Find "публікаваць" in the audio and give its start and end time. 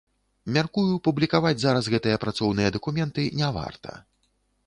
1.07-1.59